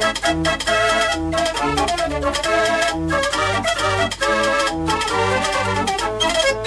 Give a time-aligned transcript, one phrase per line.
[0.00, 0.46] Thank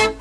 [0.01, 0.14] you.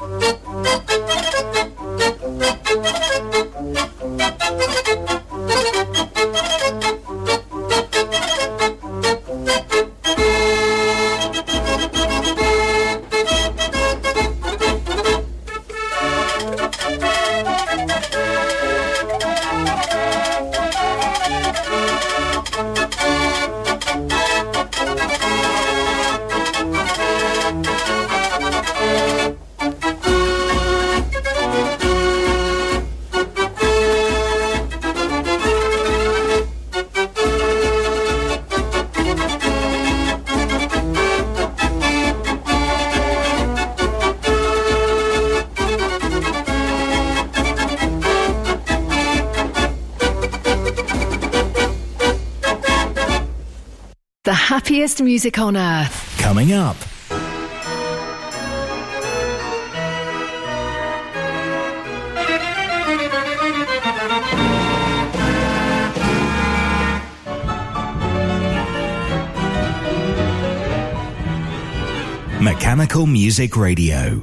[54.94, 56.18] Happiest music on earth.
[56.18, 56.76] Coming up.
[72.40, 74.22] Mechanical Music Radio.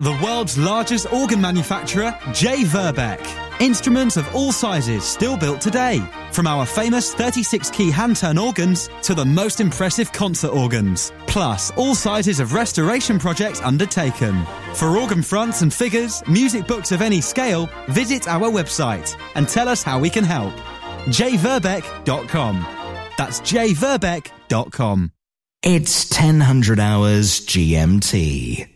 [0.00, 2.64] The world's largest organ manufacturer, J.
[2.64, 3.24] Verbeeck.
[3.60, 6.02] Instruments of all sizes still built today.
[6.36, 11.10] From our famous 36 key hand turn organs to the most impressive concert organs.
[11.26, 14.44] Plus, all sizes of restoration projects undertaken.
[14.74, 19.66] For organ fronts and figures, music books of any scale, visit our website and tell
[19.66, 20.52] us how we can help.
[21.06, 22.66] jverbeeck.com.
[23.16, 25.12] That's jverbeeck.com.
[25.62, 28.75] It's 1000 hours GMT.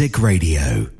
[0.00, 0.99] Music Radio.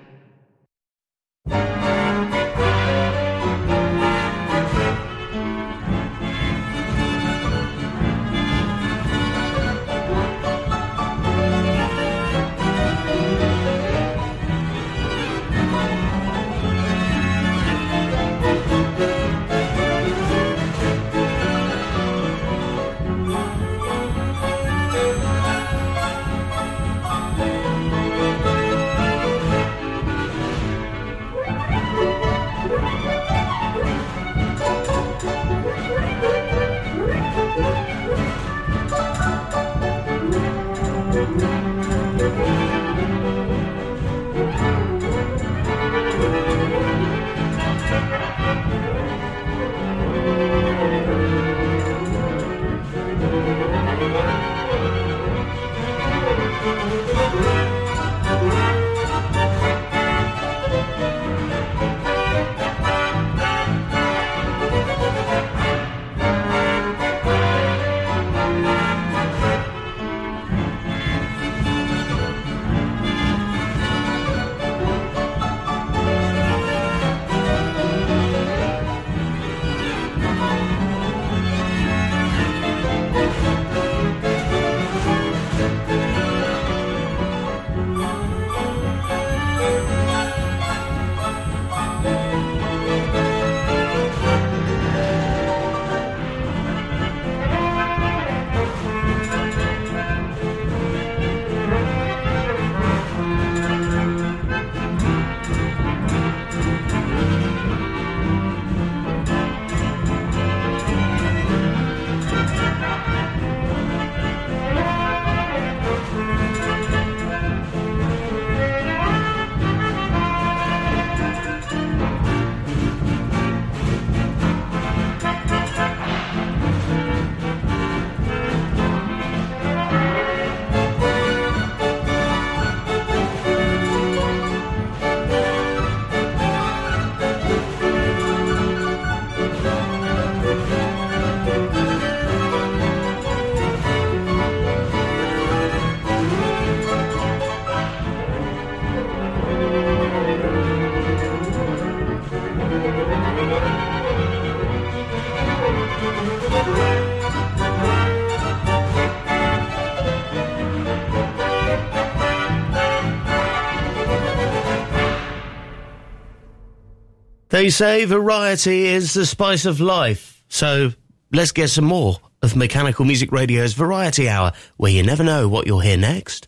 [167.61, 170.43] They say variety is the spice of life.
[170.49, 170.93] So
[171.31, 175.67] let's get some more of Mechanical Music Radio's Variety Hour, where you never know what
[175.67, 176.47] you'll hear next.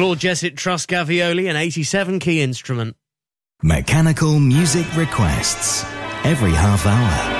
[0.00, 2.96] Claude Jesset Truscavioli, an 87 key instrument.
[3.62, 5.84] Mechanical music requests
[6.24, 7.39] every half hour.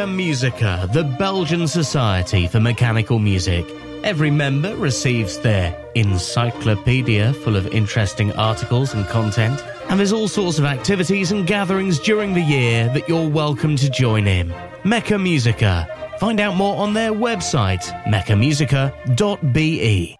[0.00, 3.66] Mecha Musica, the Belgian Society for Mechanical Music.
[4.02, 10.58] Every member receives their encyclopedia full of interesting articles and content, and there's all sorts
[10.58, 14.48] of activities and gatherings during the year that you're welcome to join in.
[14.84, 15.86] Mecha Musica.
[16.18, 20.19] Find out more on their website, mechamusica.be.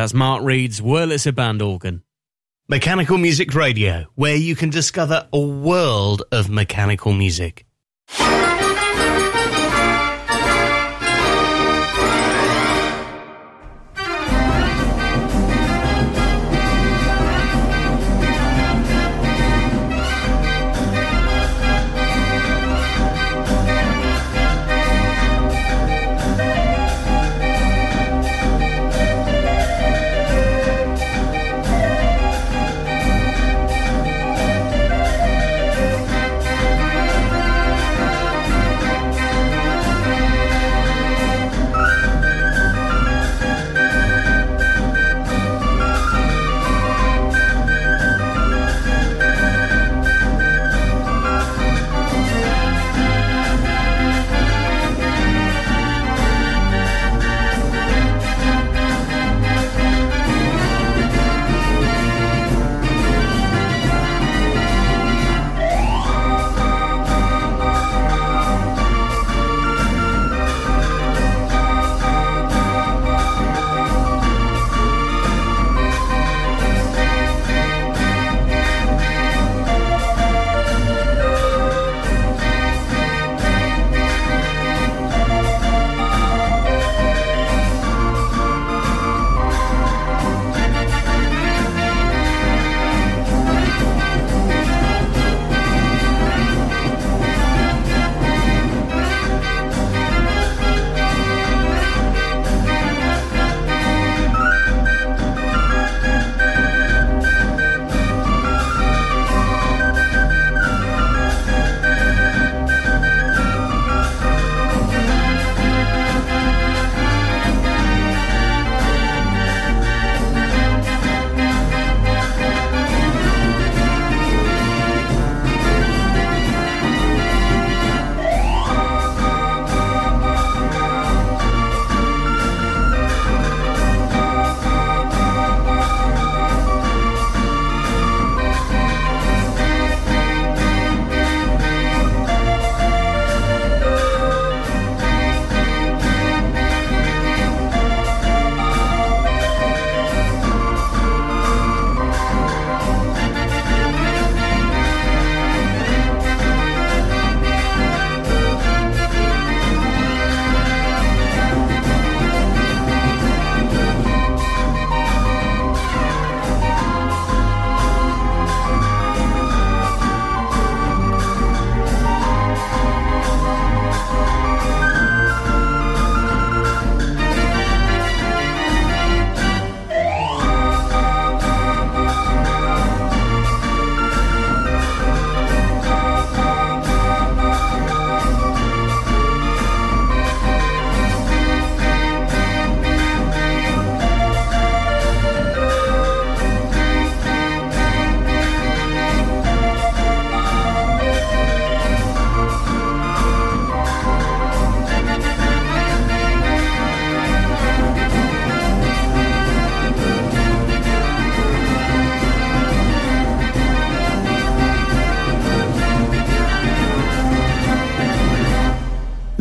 [0.00, 2.04] That's Mark Reed's Wurlitzer band organ.
[2.70, 7.66] Mechanical Music Radio, where you can discover a world of mechanical music.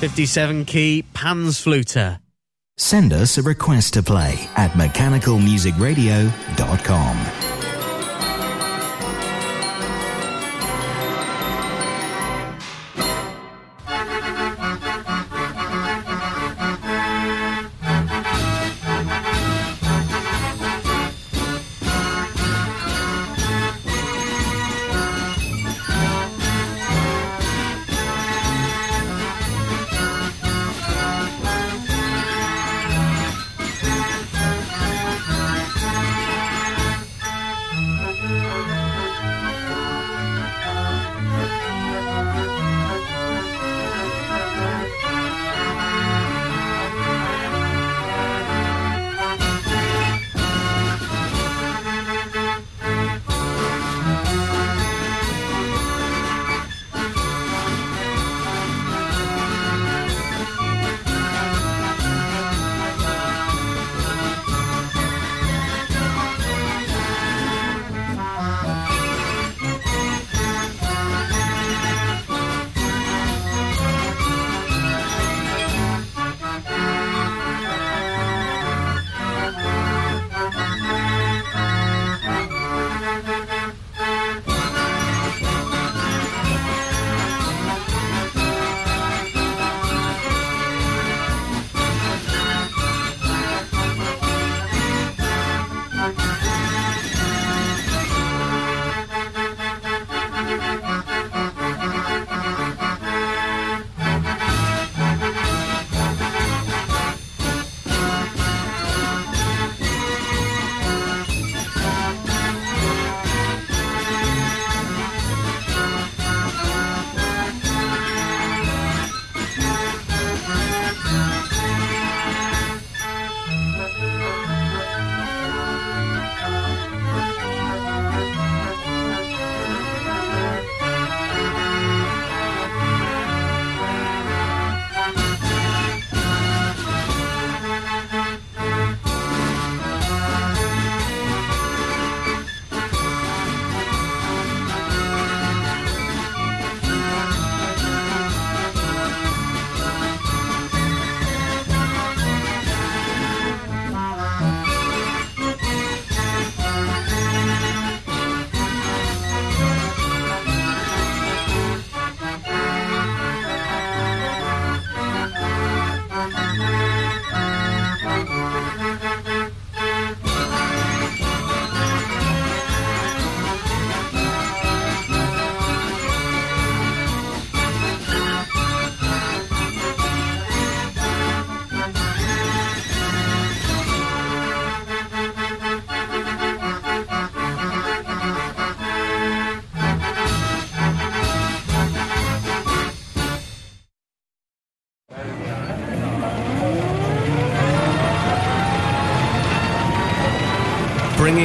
[0.00, 2.18] 57 key Pan's Fluter.
[2.76, 7.45] Send us a request to play at mechanicalmusicradio.com.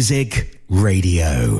[0.00, 1.59] Music Radio.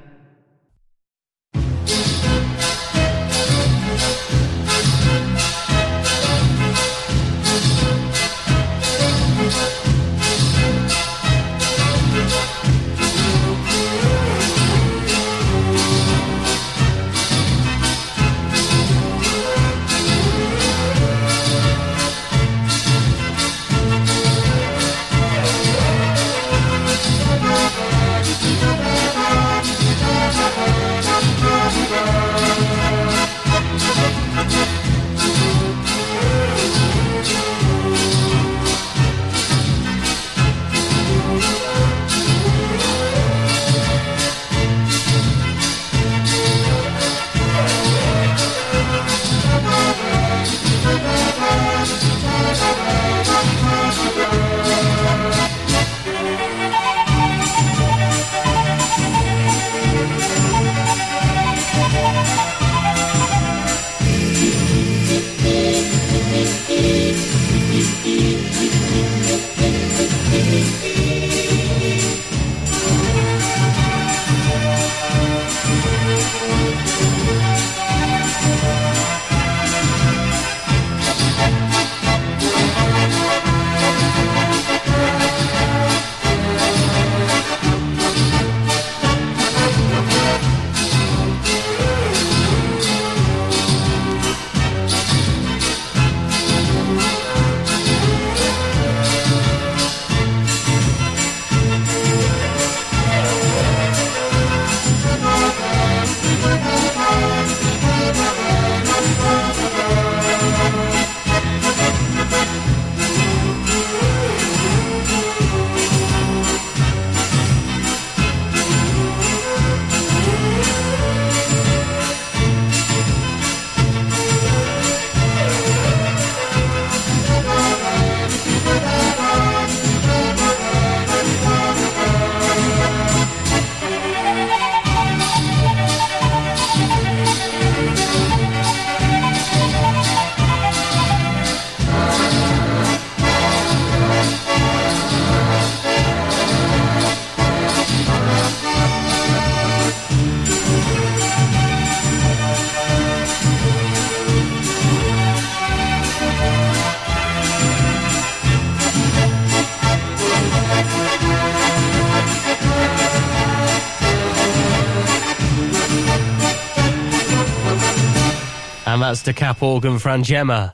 [169.23, 170.73] The cap organ Frangema.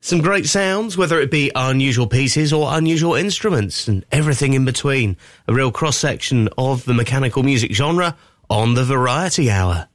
[0.00, 5.16] Some great sounds, whether it be unusual pieces or unusual instruments, and everything in between.
[5.46, 8.14] A real cross section of the mechanical music genre
[8.50, 9.88] on the Variety Hour.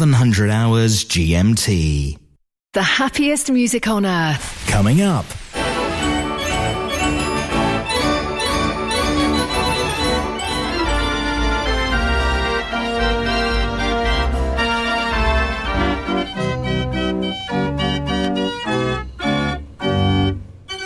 [0.00, 2.18] 1100 hours GMT.
[2.72, 4.66] The happiest music on earth.
[4.66, 5.24] Coming up.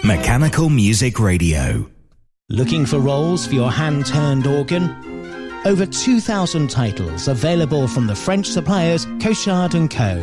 [0.05, 1.89] Mechanical Music Radio.
[2.51, 5.08] Looking for rolls for your hand turned organ?
[5.69, 10.15] Over 2,000 titles available from the French suppliers Cochard & Co.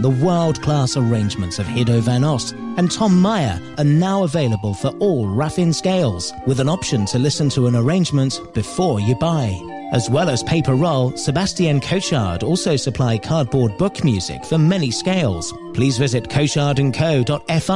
[0.00, 5.26] The world-class arrangements of Hido van Ost and Tom Meyer are now available for all
[5.26, 9.60] Raffin scales, with an option to listen to an arrangement before you buy.
[9.92, 15.52] As well as paper roll, Sebastien Cochard also supply cardboard book music for many scales.
[15.74, 17.60] Please visit cochardandco.fr